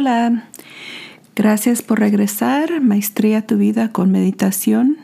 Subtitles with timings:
[0.00, 0.44] Hola,
[1.36, 4.96] gracias por regresar, Maestría tu vida con meditación.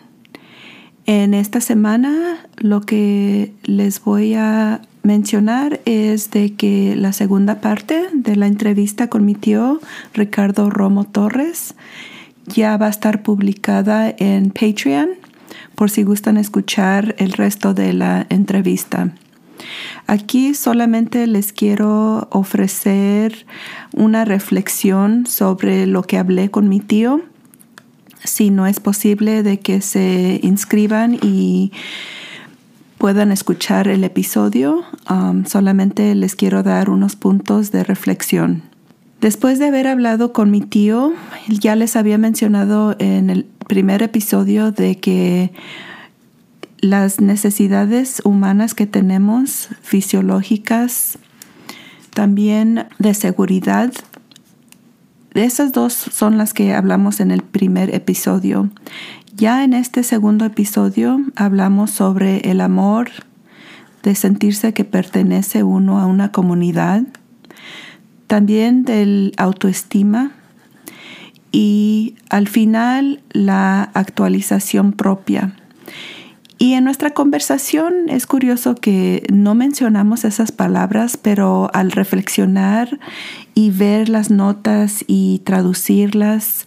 [1.05, 8.07] En esta semana lo que les voy a mencionar es de que la segunda parte
[8.15, 9.81] de la entrevista con mi tío
[10.15, 11.75] Ricardo Romo Torres
[12.47, 15.11] ya va a estar publicada en Patreon
[15.75, 19.13] por si gustan escuchar el resto de la entrevista.
[20.07, 23.47] Aquí solamente les quiero ofrecer
[23.93, 27.23] una reflexión sobre lo que hablé con mi tío.
[28.25, 31.73] Si no es posible de que se inscriban y
[32.99, 38.63] puedan escuchar el episodio, um, solamente les quiero dar unos puntos de reflexión.
[39.21, 41.13] Después de haber hablado con mi tío,
[41.49, 45.53] ya les había mencionado en el primer episodio de que
[46.81, 51.19] las necesidades humanas que tenemos, fisiológicas,
[52.13, 53.93] también de seguridad,
[55.35, 58.71] esas dos son las que hablamos en el primer episodio.
[59.35, 63.11] Ya en este segundo episodio hablamos sobre el amor,
[64.03, 67.03] de sentirse que pertenece uno a una comunidad,
[68.29, 70.33] también del autoestima
[71.53, 75.55] y al final la actualización propia.
[76.59, 82.99] Y en nuestra conversación es curioso que no mencionamos esas palabras, pero al reflexionar
[83.55, 86.67] y ver las notas y traducirlas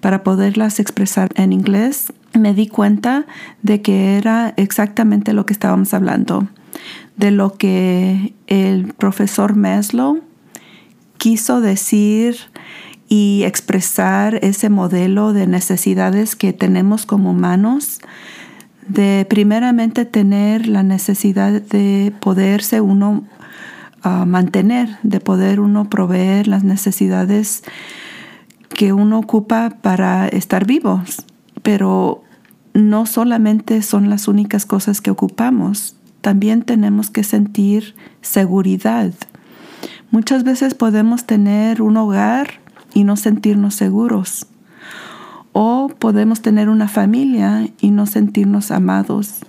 [0.00, 3.26] para poderlas expresar en inglés, me di cuenta
[3.62, 6.48] de que era exactamente lo que estábamos hablando,
[7.16, 10.22] de lo que el profesor Maslow
[11.18, 12.36] quiso decir
[13.08, 18.00] y expresar ese modelo de necesidades que tenemos como humanos
[18.90, 23.24] de primeramente tener la necesidad de poderse uno
[24.02, 27.62] ah, mantener, de poder uno proveer las necesidades
[28.68, 31.24] que uno ocupa para estar vivos.
[31.62, 32.24] Pero
[32.74, 39.12] no solamente son las únicas cosas que ocupamos, también tenemos que sentir seguridad.
[40.10, 42.60] Muchas veces podemos tener un hogar
[42.92, 44.46] y no sentirnos seguros.
[45.52, 49.40] O podemos tener una familia y no sentirnos amados.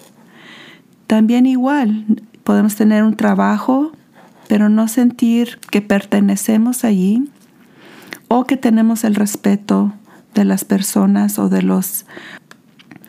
[1.07, 2.06] También igual,
[2.44, 3.91] podemos tener un trabajo,
[4.47, 7.29] pero no sentir que pertenecemos allí
[8.28, 9.94] o que tenemos el respeto
[10.34, 12.06] de las personas o de los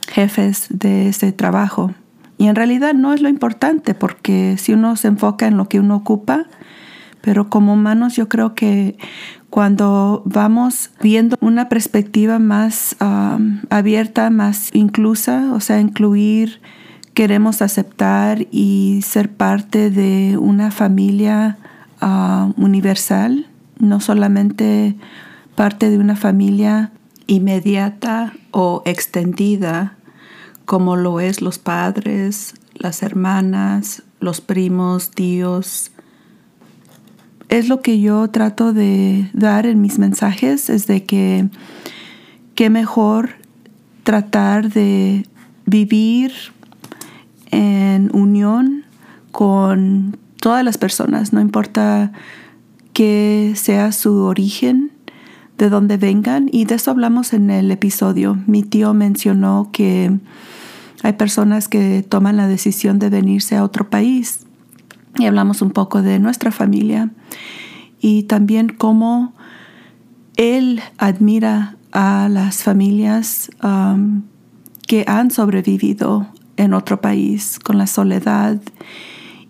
[0.09, 1.93] jefes de ese trabajo.
[2.39, 5.81] Y en realidad no es lo importante porque si uno se enfoca en lo que
[5.81, 6.47] uno ocupa,
[7.23, 8.99] pero como humanos yo creo que
[9.49, 12.97] cuando vamos viendo una perspectiva más
[13.71, 16.61] abierta, más inclusa, o sea, incluir,
[17.15, 21.59] queremos aceptar y ser parte de una familia
[22.57, 23.47] universal,
[23.79, 24.97] no solamente
[25.55, 26.91] parte de una familia
[27.27, 29.97] inmediata o extendida,
[30.65, 35.92] como lo es los padres, las hermanas, los primos, tíos,
[37.53, 41.51] es lo que yo trato de dar en mis mensajes, es de que
[42.55, 43.33] qué mejor
[44.05, 45.27] tratar de
[45.67, 46.33] vivir
[47.51, 48.85] en unión
[49.33, 52.13] con todas las personas, no importa
[52.95, 54.91] que sea su origen,
[55.59, 58.39] de dónde vengan, y de eso hablamos en el episodio.
[58.47, 60.11] Mi tío mencionó que
[61.03, 64.47] hay personas que toman la decisión de venirse a otro país
[65.19, 67.11] y hablamos un poco de nuestra familia
[68.01, 69.35] y también cómo
[70.37, 74.23] él admira a las familias um,
[74.87, 78.61] que han sobrevivido en otro país con la soledad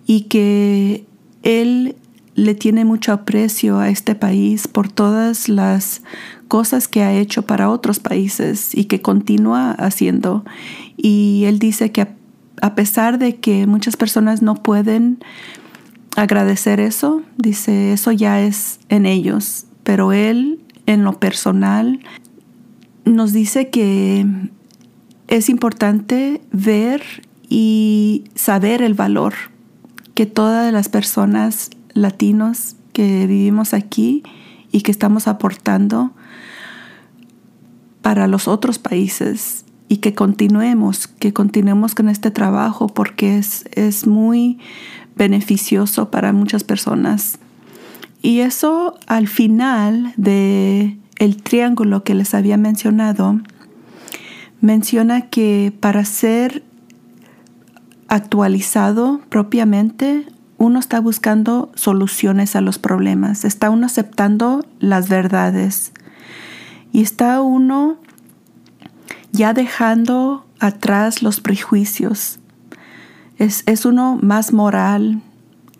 [0.06, 1.06] y que
[1.42, 1.96] él
[2.34, 6.02] le tiene mucho aprecio a este país por todas las
[6.48, 10.44] cosas que ha hecho para otros países y que continúa haciendo.
[10.96, 12.08] Y él dice que
[12.62, 15.18] a pesar de que muchas personas no pueden
[16.16, 21.98] agradecer eso, dice, eso ya es en ellos, pero él en lo personal
[23.04, 24.24] nos dice que
[25.26, 27.02] es importante ver
[27.48, 29.34] y saber el valor
[30.14, 34.22] que todas las personas latinos que vivimos aquí
[34.70, 36.12] y que estamos aportando
[38.02, 44.06] para los otros países y que continuemos, que continuemos con este trabajo porque es, es
[44.06, 44.58] muy
[45.16, 47.38] beneficioso para muchas personas.
[48.22, 53.38] Y eso al final de el triángulo que les había mencionado,
[54.62, 56.62] menciona que para ser
[58.08, 60.24] actualizado propiamente,
[60.56, 65.92] uno está buscando soluciones a los problemas, está uno aceptando las verdades
[66.92, 67.98] y está uno
[69.32, 72.38] ya dejando atrás los prejuicios.
[73.38, 75.22] Es, es uno más moral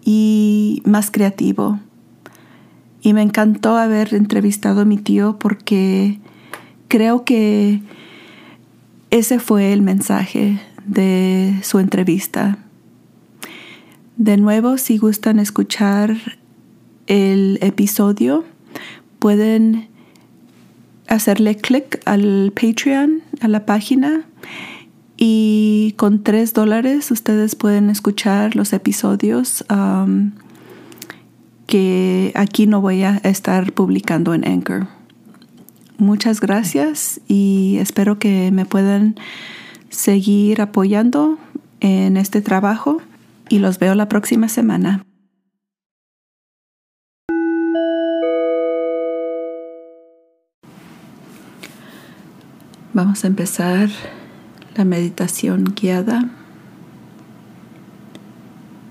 [0.04, 1.78] y más creativo.
[3.02, 6.18] Y me encantó haber entrevistado a mi tío porque
[6.88, 7.82] creo que
[9.10, 12.58] ese fue el mensaje de su entrevista.
[14.16, 16.16] De nuevo, si gustan escuchar
[17.06, 18.44] el episodio,
[19.18, 19.88] pueden
[21.14, 24.24] hacerle clic al Patreon, a la página,
[25.16, 30.32] y con tres dólares ustedes pueden escuchar los episodios um,
[31.66, 34.88] que aquí no voy a estar publicando en Anchor.
[35.98, 39.14] Muchas gracias y espero que me puedan
[39.90, 41.38] seguir apoyando
[41.80, 43.00] en este trabajo
[43.48, 45.04] y los veo la próxima semana.
[52.94, 53.88] Vamos a empezar
[54.76, 56.28] la meditación guiada.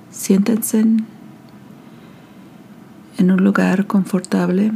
[0.09, 1.06] Siéntense en
[3.31, 4.71] un lugar confortable,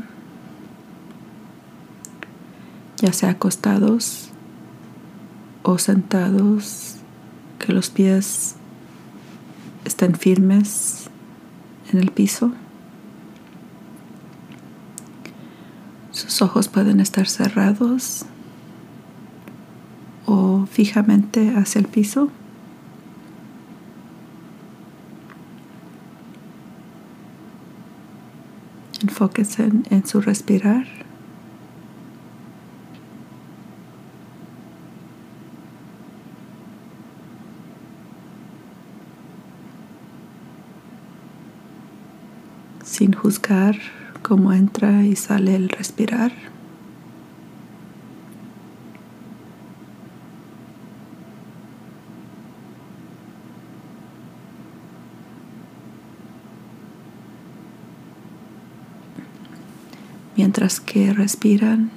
[2.98, 4.30] ya sea acostados
[5.64, 6.98] o sentados,
[7.58, 8.58] que los pies
[9.86, 11.10] estén firmes
[11.92, 12.52] en el piso.
[16.12, 18.28] Sus ojos pueden estar cerrados
[20.76, 22.30] fijamente hacia el piso.
[29.02, 30.86] Enfóquese en, en su respirar.
[42.84, 43.76] sin juzgar
[44.22, 46.32] cómo entra y sale el respirar.
[60.66, 61.92] Que respiran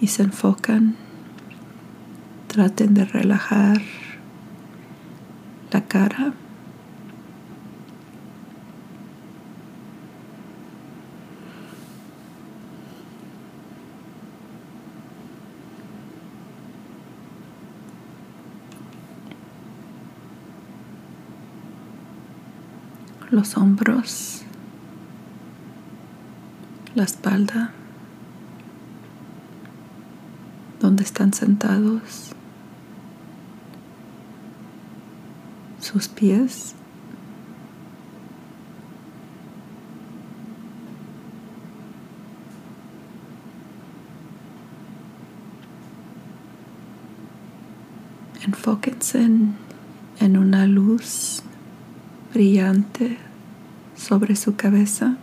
[0.00, 0.94] y se enfocan,
[2.46, 3.82] traten de relajar
[5.72, 6.34] la cara.
[23.30, 24.45] los hombros,
[26.96, 27.72] la espalda,
[30.80, 32.30] donde están sentados,
[35.78, 36.74] sus pies.
[48.42, 49.54] Enfóquense en,
[50.18, 51.42] en una luz
[52.32, 53.18] brillante
[53.96, 55.18] sobre su cabeza.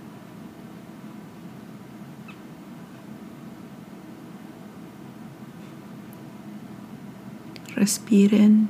[7.75, 8.69] Respiren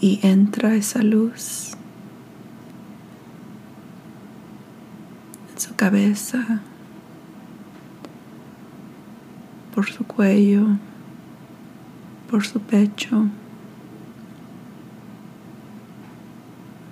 [0.00, 1.72] y entra esa luz
[5.52, 6.60] en su cabeza,
[9.74, 10.66] por su cuello,
[12.30, 13.26] por su pecho.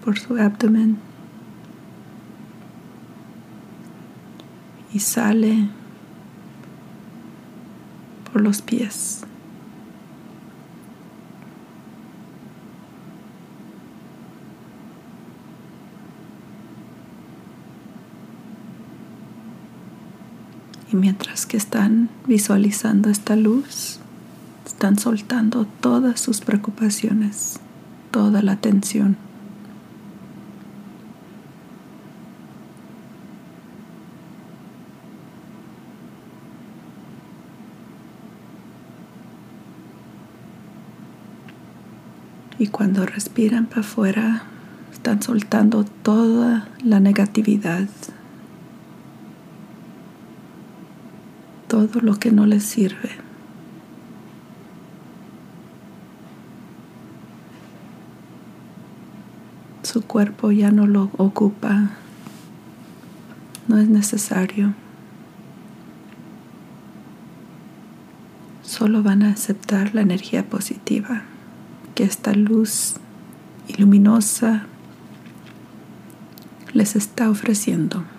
[0.06, 0.98] por su abdomen
[4.92, 5.68] y sale
[8.30, 9.24] por los pies.
[20.96, 24.00] Mientras que están visualizando esta luz,
[24.64, 27.60] están soltando todas sus preocupaciones,
[28.10, 29.18] toda la tensión.
[42.58, 44.44] Y cuando respiran para afuera,
[44.94, 47.86] están soltando toda la negatividad,
[51.76, 53.10] todo lo que no les sirve.
[59.82, 61.90] Su cuerpo ya no lo ocupa,
[63.68, 64.72] no es necesario.
[68.62, 71.24] Solo van a aceptar la energía positiva
[71.94, 72.94] que esta luz
[73.68, 74.64] y luminosa
[76.72, 78.15] les está ofreciendo.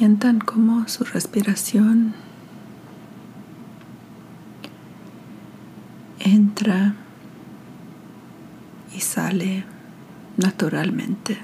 [0.00, 2.14] Sientan como su respiración
[6.20, 6.94] entra
[8.96, 9.66] y sale
[10.38, 11.36] naturalmente.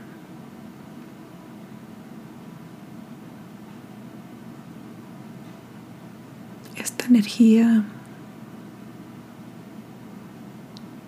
[6.76, 7.84] Esta energía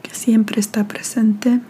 [0.02, 1.60] que siempre está presente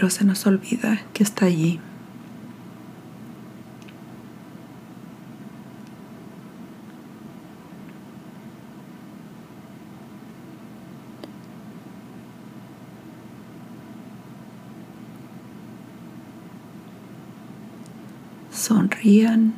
[0.00, 1.78] pero se nos olvida que está allí.
[18.50, 19.52] Sonrían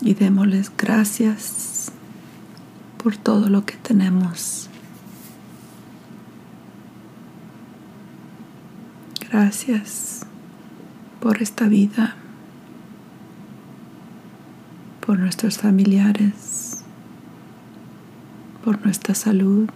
[0.00, 1.92] y démosles gracias
[2.96, 4.69] por todo lo que tenemos.
[9.32, 10.26] Gracias
[11.20, 12.16] por esta vida,
[15.06, 16.82] por nuestros familiares,
[18.64, 19.68] por nuestra salud.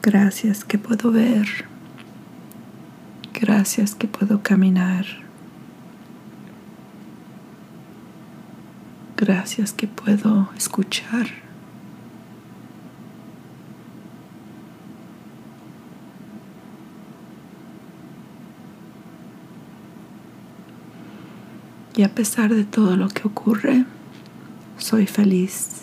[0.00, 1.66] Gracias que puedo ver.
[3.38, 5.27] Gracias que puedo caminar.
[9.48, 11.26] Gracias que puedo escuchar.
[21.96, 23.86] Y a pesar de todo lo que ocurre,
[24.76, 25.80] soy feliz.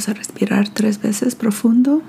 [0.00, 2.02] Vamos a respirar tres veces profundo.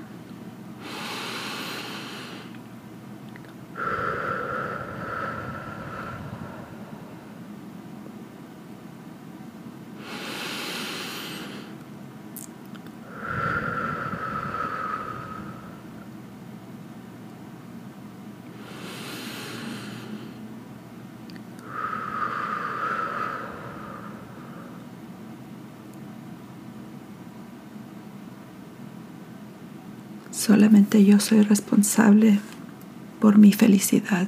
[30.44, 32.40] Solamente yo soy responsable
[33.20, 34.26] por mi felicidad.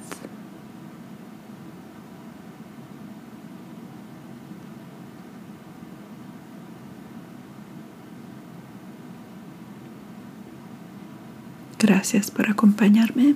[11.80, 13.34] Gracias por acompañarme.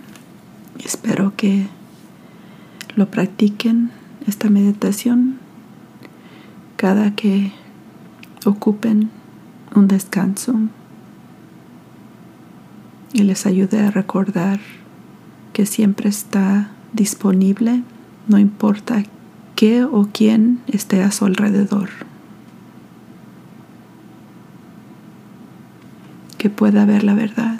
[0.84, 1.66] Espero que
[2.94, 3.90] lo practiquen
[4.28, 5.40] esta meditación
[6.76, 7.50] cada que
[8.44, 9.10] ocupen
[9.74, 10.54] un descanso
[13.12, 14.60] y les ayude a recordar
[15.52, 17.82] que siempre está disponible,
[18.26, 19.02] no importa
[19.56, 21.88] qué o quién esté a su alrededor.
[26.36, 27.58] Que pueda ver la verdad,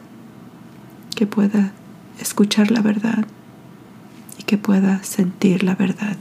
[1.17, 1.73] que pueda
[2.21, 3.27] escuchar la verdad
[4.39, 6.17] y que pueda sentir la verdad.